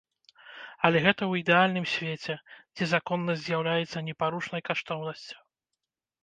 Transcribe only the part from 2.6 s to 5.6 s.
дзе законнасць з'яўляецца непарушнай каштоўнасцю.